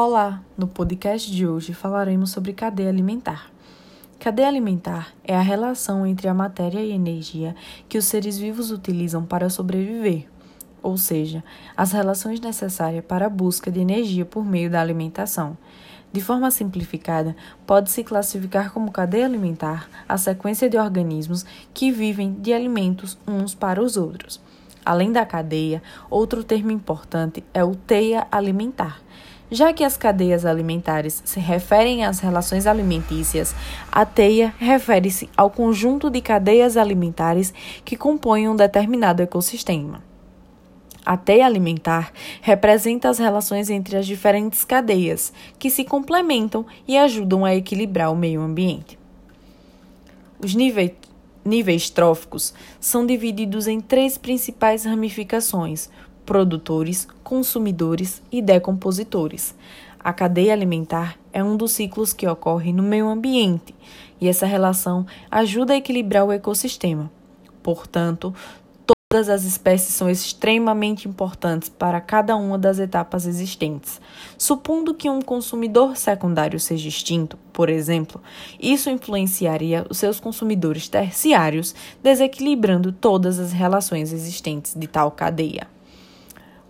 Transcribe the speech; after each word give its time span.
Olá! 0.00 0.44
No 0.56 0.68
podcast 0.68 1.28
de 1.28 1.44
hoje 1.44 1.74
falaremos 1.74 2.30
sobre 2.30 2.52
cadeia 2.52 2.88
alimentar. 2.88 3.50
Cadeia 4.20 4.46
alimentar 4.46 5.12
é 5.24 5.34
a 5.34 5.40
relação 5.40 6.06
entre 6.06 6.28
a 6.28 6.34
matéria 6.34 6.78
e 6.78 6.92
a 6.92 6.94
energia 6.94 7.56
que 7.88 7.98
os 7.98 8.04
seres 8.04 8.38
vivos 8.38 8.70
utilizam 8.70 9.26
para 9.26 9.50
sobreviver, 9.50 10.28
ou 10.80 10.96
seja, 10.96 11.42
as 11.76 11.90
relações 11.90 12.38
necessárias 12.38 13.04
para 13.04 13.26
a 13.26 13.28
busca 13.28 13.72
de 13.72 13.80
energia 13.80 14.24
por 14.24 14.46
meio 14.46 14.70
da 14.70 14.80
alimentação. 14.80 15.58
De 16.12 16.20
forma 16.20 16.48
simplificada, 16.52 17.34
pode-se 17.66 18.04
classificar 18.04 18.72
como 18.72 18.92
cadeia 18.92 19.26
alimentar 19.26 19.90
a 20.08 20.16
sequência 20.16 20.70
de 20.70 20.78
organismos 20.78 21.44
que 21.74 21.90
vivem 21.90 22.34
de 22.34 22.52
alimentos 22.52 23.18
uns 23.26 23.52
para 23.52 23.82
os 23.82 23.96
outros. 23.96 24.40
Além 24.86 25.10
da 25.10 25.26
cadeia, 25.26 25.82
outro 26.08 26.44
termo 26.44 26.70
importante 26.70 27.42
é 27.52 27.64
o 27.64 27.74
teia 27.74 28.28
alimentar 28.30 29.02
já 29.50 29.72
que 29.72 29.84
as 29.84 29.96
cadeias 29.96 30.44
alimentares 30.44 31.22
se 31.24 31.40
referem 31.40 32.04
às 32.04 32.20
relações 32.20 32.66
alimentícias, 32.66 33.54
a 33.90 34.04
teia 34.04 34.54
refere-se 34.58 35.28
ao 35.36 35.50
conjunto 35.50 36.10
de 36.10 36.20
cadeias 36.20 36.76
alimentares 36.76 37.52
que 37.84 37.96
compõem 37.96 38.48
um 38.48 38.56
determinado 38.56 39.22
ecossistema. 39.22 40.02
A 41.04 41.16
teia 41.16 41.46
alimentar 41.46 42.12
representa 42.42 43.08
as 43.08 43.18
relações 43.18 43.70
entre 43.70 43.96
as 43.96 44.06
diferentes 44.06 44.62
cadeias, 44.62 45.32
que 45.58 45.70
se 45.70 45.82
complementam 45.82 46.66
e 46.86 46.98
ajudam 46.98 47.46
a 47.46 47.54
equilibrar 47.54 48.12
o 48.12 48.16
meio 48.16 48.42
ambiente. 48.42 48.98
Os 50.38 50.54
níveis, 50.54 50.92
níveis 51.42 51.88
tróficos 51.88 52.52
são 52.78 53.06
divididos 53.06 53.66
em 53.66 53.80
três 53.80 54.18
principais 54.18 54.84
ramificações: 54.84 55.88
produtores, 56.28 57.08
consumidores 57.24 58.22
e 58.30 58.42
decompositores. 58.42 59.54
A 59.98 60.12
cadeia 60.12 60.52
alimentar 60.52 61.18
é 61.32 61.42
um 61.42 61.56
dos 61.56 61.72
ciclos 61.72 62.12
que 62.12 62.28
ocorre 62.28 62.70
no 62.70 62.82
meio 62.82 63.08
ambiente 63.08 63.74
e 64.20 64.28
essa 64.28 64.44
relação 64.44 65.06
ajuda 65.30 65.72
a 65.72 65.76
equilibrar 65.78 66.26
o 66.26 66.32
ecossistema. 66.32 67.10
Portanto, 67.62 68.34
Todas 69.10 69.30
as 69.30 69.44
espécies 69.44 69.94
são 69.94 70.10
extremamente 70.10 71.08
importantes 71.08 71.70
para 71.70 71.98
cada 71.98 72.36
uma 72.36 72.58
das 72.58 72.78
etapas 72.78 73.24
existentes. 73.24 73.98
Supondo 74.36 74.92
que 74.92 75.08
um 75.08 75.22
consumidor 75.22 75.96
secundário 75.96 76.60
seja 76.60 76.90
extinto, 76.90 77.38
por 77.50 77.70
exemplo, 77.70 78.20
isso 78.60 78.90
influenciaria 78.90 79.86
os 79.88 79.96
seus 79.96 80.20
consumidores 80.20 80.90
terciários, 80.90 81.74
desequilibrando 82.02 82.92
todas 82.92 83.38
as 83.38 83.50
relações 83.50 84.12
existentes 84.12 84.74
de 84.74 84.86
tal 84.86 85.10
cadeia. 85.10 85.77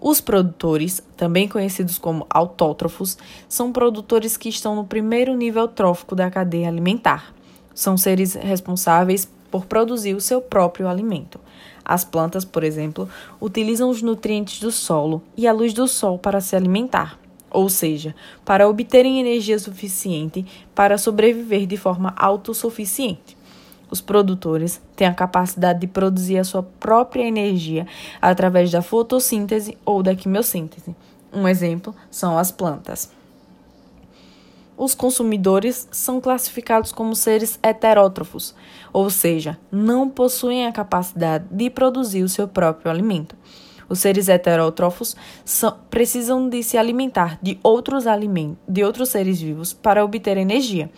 Os 0.00 0.20
produtores, 0.20 1.02
também 1.16 1.48
conhecidos 1.48 1.98
como 1.98 2.26
autótrofos, 2.30 3.18
são 3.48 3.72
produtores 3.72 4.36
que 4.36 4.48
estão 4.48 4.76
no 4.76 4.84
primeiro 4.84 5.36
nível 5.36 5.66
trófico 5.66 6.14
da 6.14 6.30
cadeia 6.30 6.68
alimentar. 6.68 7.34
São 7.74 7.96
seres 7.96 8.34
responsáveis 8.34 9.28
por 9.50 9.66
produzir 9.66 10.14
o 10.14 10.20
seu 10.20 10.40
próprio 10.40 10.88
alimento. 10.88 11.40
As 11.84 12.04
plantas, 12.04 12.44
por 12.44 12.62
exemplo, 12.62 13.08
utilizam 13.40 13.88
os 13.88 14.02
nutrientes 14.02 14.60
do 14.60 14.70
solo 14.70 15.22
e 15.36 15.48
a 15.48 15.52
luz 15.52 15.72
do 15.72 15.88
sol 15.88 16.18
para 16.18 16.40
se 16.40 16.54
alimentar, 16.54 17.18
ou 17.50 17.68
seja, 17.68 18.14
para 18.44 18.68
obterem 18.68 19.18
energia 19.18 19.58
suficiente 19.58 20.44
para 20.74 20.98
sobreviver 20.98 21.66
de 21.66 21.78
forma 21.78 22.12
autossuficiente. 22.16 23.37
Os 23.90 24.00
produtores 24.00 24.80
têm 24.94 25.06
a 25.06 25.14
capacidade 25.14 25.80
de 25.80 25.86
produzir 25.86 26.38
a 26.38 26.44
sua 26.44 26.62
própria 26.62 27.24
energia 27.24 27.86
através 28.20 28.70
da 28.70 28.82
fotossíntese 28.82 29.76
ou 29.84 30.02
da 30.02 30.14
quimiossíntese. 30.14 30.94
Um 31.32 31.46
exemplo 31.46 31.94
são 32.10 32.38
as 32.38 32.50
plantas. 32.50 33.10
Os 34.76 34.94
consumidores 34.94 35.88
são 35.90 36.20
classificados 36.20 36.92
como 36.92 37.16
seres 37.16 37.58
heterótrofos, 37.62 38.54
ou 38.92 39.10
seja, 39.10 39.58
não 39.72 40.08
possuem 40.08 40.66
a 40.66 40.72
capacidade 40.72 41.46
de 41.50 41.68
produzir 41.68 42.22
o 42.22 42.28
seu 42.28 42.46
próprio 42.46 42.88
alimento. 42.88 43.34
Os 43.88 43.98
seres 43.98 44.28
heterótrofos 44.28 45.16
são, 45.44 45.76
precisam 45.90 46.48
de 46.48 46.62
se 46.62 46.76
alimentar 46.76 47.38
de 47.42 47.58
outros 47.62 48.06
alimentos, 48.06 48.58
de 48.68 48.84
outros 48.84 49.08
seres 49.08 49.40
vivos 49.40 49.72
para 49.72 50.04
obter 50.04 50.36
energia. 50.36 50.90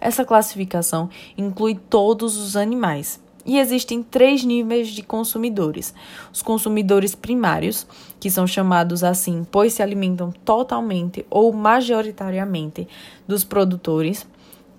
Essa 0.00 0.24
classificação 0.24 1.08
inclui 1.36 1.74
todos 1.74 2.36
os 2.36 2.56
animais. 2.56 3.20
E 3.46 3.58
existem 3.58 4.02
três 4.02 4.42
níveis 4.42 4.88
de 4.88 5.02
consumidores: 5.02 5.94
os 6.32 6.42
consumidores 6.42 7.14
primários, 7.14 7.86
que 8.18 8.30
são 8.30 8.46
chamados 8.46 9.04
assim 9.04 9.46
pois 9.50 9.72
se 9.72 9.82
alimentam 9.82 10.32
totalmente 10.44 11.24
ou 11.30 11.52
majoritariamente 11.52 12.88
dos 13.26 13.44
produtores, 13.44 14.26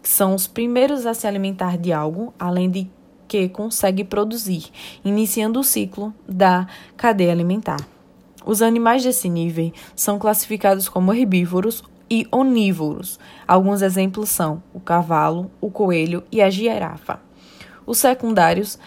que 0.04 0.10
são 0.10 0.36
os 0.36 0.48
primeiros 0.48 1.06
a 1.06 1.14
se 1.14 1.26
alimentar 1.26 1.78
de 1.78 1.94
algo, 1.94 2.34
além 2.38 2.70
de 2.70 2.90
que 3.28 3.50
consegue 3.50 4.04
produzir, 4.04 4.66
iniciando 5.04 5.60
o 5.60 5.64
ciclo 5.64 6.14
da 6.28 6.68
cadeia 6.96 7.32
alimentar. 7.32 7.80
Os 8.46 8.62
animais 8.62 9.04
desse 9.04 9.28
nível 9.28 9.74
são 9.96 10.18
classificados 10.18 10.88
como 10.88 11.14
herbívoros 11.14 11.84
e 12.10 12.28
onívoros. 12.32 13.20
Alguns 13.48 13.82
exemplos 13.82 14.30
são 14.30 14.62
o 14.74 14.80
cavalo, 14.80 15.52
o 15.60 15.70
coelho 15.70 16.24
e 16.32 16.42
a 16.42 16.50
girafa. 16.50 17.20
Os 17.86 18.00
secundários, 18.00 18.78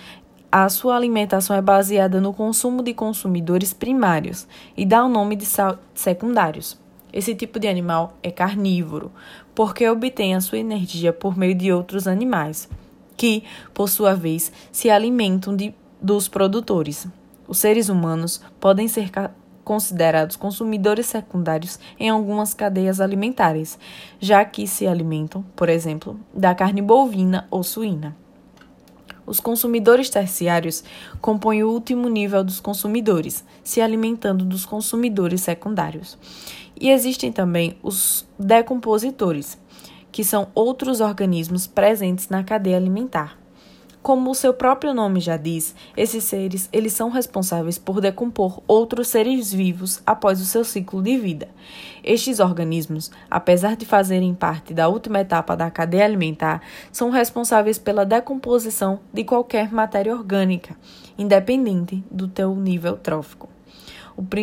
a 0.52 0.68
sua 0.68 0.96
alimentação 0.96 1.54
é 1.54 1.62
baseada 1.62 2.20
no 2.20 2.32
consumo 2.32 2.82
de 2.82 2.92
consumidores 2.92 3.72
primários 3.72 4.48
e 4.76 4.84
dá 4.84 5.04
o 5.04 5.08
nome 5.08 5.36
de 5.36 5.46
secundários. 5.94 6.78
Esse 7.12 7.34
tipo 7.34 7.58
de 7.58 7.66
animal 7.66 8.16
é 8.22 8.30
carnívoro, 8.30 9.10
porque 9.54 9.88
obtém 9.88 10.34
a 10.34 10.40
sua 10.40 10.58
energia 10.58 11.12
por 11.12 11.36
meio 11.36 11.54
de 11.54 11.72
outros 11.72 12.06
animais, 12.06 12.68
que, 13.16 13.44
por 13.74 13.88
sua 13.88 14.14
vez, 14.14 14.52
se 14.70 14.90
alimentam 14.90 15.54
de, 15.54 15.74
dos 16.00 16.28
produtores. 16.28 17.06
Os 17.48 17.58
seres 17.58 17.88
humanos 17.88 18.40
podem 18.60 18.86
ser 18.86 19.10
considerados 19.70 20.34
consumidores 20.34 21.06
secundários 21.06 21.78
em 21.96 22.08
algumas 22.08 22.52
cadeias 22.52 23.00
alimentares, 23.00 23.78
já 24.18 24.44
que 24.44 24.66
se 24.66 24.84
alimentam, 24.84 25.44
por 25.54 25.68
exemplo, 25.68 26.18
da 26.34 26.52
carne 26.56 26.82
bovina 26.82 27.46
ou 27.52 27.62
suína. 27.62 28.16
Os 29.24 29.38
consumidores 29.38 30.10
terciários 30.10 30.82
compõem 31.20 31.62
o 31.62 31.70
último 31.70 32.08
nível 32.08 32.42
dos 32.42 32.58
consumidores, 32.58 33.44
se 33.62 33.80
alimentando 33.80 34.44
dos 34.44 34.66
consumidores 34.66 35.42
secundários. 35.42 36.18
E 36.74 36.90
existem 36.90 37.30
também 37.30 37.78
os 37.80 38.26
decompositores, 38.36 39.56
que 40.10 40.24
são 40.24 40.48
outros 40.52 41.00
organismos 41.00 41.68
presentes 41.68 42.28
na 42.28 42.42
cadeia 42.42 42.76
alimentar. 42.76 43.38
Como 44.02 44.30
o 44.30 44.34
seu 44.34 44.54
próprio 44.54 44.94
nome 44.94 45.20
já 45.20 45.36
diz, 45.36 45.74
esses 45.94 46.24
seres 46.24 46.70
eles 46.72 46.94
são 46.94 47.10
responsáveis 47.10 47.76
por 47.76 48.00
decompor 48.00 48.62
outros 48.66 49.08
seres 49.08 49.52
vivos 49.52 50.00
após 50.06 50.40
o 50.40 50.46
seu 50.46 50.64
ciclo 50.64 51.02
de 51.02 51.18
vida. 51.18 51.48
Estes 52.02 52.40
organismos, 52.40 53.10
apesar 53.30 53.76
de 53.76 53.84
fazerem 53.84 54.34
parte 54.34 54.72
da 54.72 54.88
última 54.88 55.20
etapa 55.20 55.54
da 55.54 55.70
cadeia 55.70 56.06
alimentar, 56.06 56.62
são 56.90 57.10
responsáveis 57.10 57.78
pela 57.78 58.06
decomposição 58.06 59.00
de 59.12 59.22
qualquer 59.22 59.70
matéria 59.70 60.14
orgânica, 60.14 60.74
independente 61.18 62.02
do 62.10 62.26
teu 62.26 62.56
nível 62.56 62.96
trófico. 62.96 63.50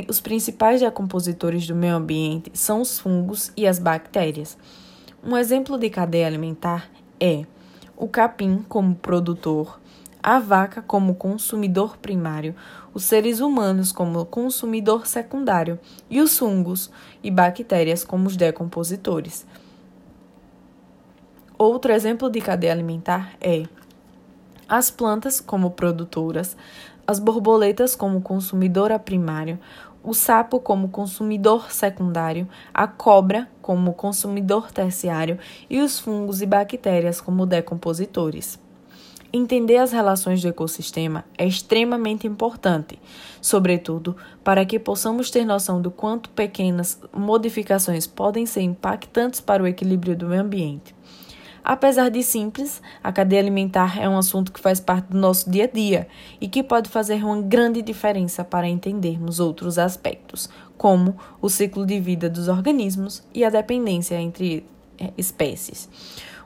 Os 0.08 0.22
principais 0.22 0.82
decompositores 0.82 1.66
do 1.66 1.76
meio 1.76 1.96
ambiente 1.96 2.52
são 2.54 2.82
os 2.82 3.00
fungos 3.00 3.52
e 3.58 3.66
as 3.66 3.80
bactérias. 3.80 4.56
Um 5.24 5.36
exemplo 5.36 5.80
de 5.80 5.90
cadeia 5.90 6.28
alimentar 6.28 6.90
é 7.20 7.44
o 7.98 8.08
capim 8.08 8.64
como 8.70 8.96
produtor, 8.96 9.80
a 10.22 10.40
vaca 10.40 10.82
como 10.84 11.16
consumidor 11.16 11.98
primário, 11.98 12.56
os 12.94 13.04
seres 13.04 13.40
humanos 13.40 13.92
como 13.92 14.24
consumidor 14.26 15.08
secundário 15.08 15.80
e 16.10 16.22
os 16.22 16.38
fungos 16.38 16.92
e 17.24 17.32
bactérias 17.32 18.04
como 18.04 18.28
os 18.28 18.38
decompositores. 18.38 19.48
Outro 21.58 21.92
exemplo 21.92 22.30
de 22.30 22.40
cadeia 22.40 22.72
alimentar 22.72 23.36
é 23.42 23.64
as 24.70 24.92
plantas 24.92 25.40
como 25.40 25.72
produtoras, 25.72 26.56
as 27.08 27.20
borboletas 27.20 27.96
como 27.96 28.22
consumidora 28.22 29.00
primário, 29.00 29.58
o 30.04 30.14
sapo 30.14 30.60
como 30.60 30.90
consumidor 30.90 31.72
secundário, 31.72 32.48
a 32.74 32.86
cobra 32.86 33.50
como 33.62 33.94
consumidor 33.94 34.72
terciário 34.72 35.40
e 35.70 35.82
os 35.82 36.00
fungos 36.00 36.42
e 36.42 36.46
bactérias 36.46 37.20
como 37.22 37.46
decompositores. 37.46 38.60
Entender 39.34 39.78
as 39.78 39.92
relações 39.92 40.42
do 40.42 40.48
ecossistema 40.48 41.26
é 41.38 41.46
extremamente 41.46 42.26
importante, 42.26 42.98
sobretudo 43.42 44.16
para 44.44 44.66
que 44.66 44.80
possamos 44.80 45.30
ter 45.30 45.44
noção 45.44 45.82
do 45.82 45.92
quanto 45.92 46.30
pequenas 46.30 47.00
modificações 47.14 48.08
podem 48.08 48.46
ser 48.46 48.62
impactantes 48.62 49.42
para 49.42 49.62
o 49.62 49.68
equilíbrio 49.68 50.16
do 50.16 50.28
meio 50.28 50.42
ambiente. 50.42 50.96
Apesar 51.70 52.10
de 52.10 52.24
simples, 52.24 52.82
a 53.04 53.12
cadeia 53.12 53.42
alimentar 53.42 54.02
é 54.02 54.08
um 54.08 54.18
assunto 54.18 54.54
que 54.54 54.60
faz 54.62 54.80
parte 54.80 55.08
do 55.08 55.18
nosso 55.18 55.52
dia 55.52 55.66
a 55.66 55.68
dia 55.68 56.08
e 56.40 56.48
que 56.48 56.64
pode 56.64 56.90
fazer 56.90 57.22
uma 57.26 57.42
grande 57.42 57.82
diferença 57.82 58.42
para 58.42 58.70
entendermos 58.70 59.42
outros 59.42 59.78
aspectos, 59.78 60.50
como 60.78 61.18
o 61.42 61.50
ciclo 61.50 61.86
de 61.86 62.00
vida 62.00 62.30
dos 62.30 62.48
organismos 62.48 63.22
e 63.34 63.44
a 63.44 63.50
dependência 63.50 64.16
entre 64.16 64.66
é, 64.98 65.12
espécies. 65.18 65.90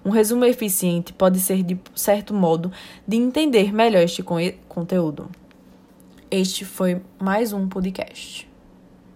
Um 0.03 0.09
resumo 0.09 0.43
eficiente 0.43 1.13
pode 1.13 1.39
ser, 1.39 1.61
de 1.61 1.79
certo 1.93 2.33
modo, 2.33 2.71
de 3.07 3.17
entender 3.17 3.71
melhor 3.71 4.01
este 4.01 4.23
conteúdo. 4.67 5.29
Este 6.31 6.65
foi 6.65 6.99
mais 7.19 7.53
um 7.53 7.69
podcast. 7.69 8.50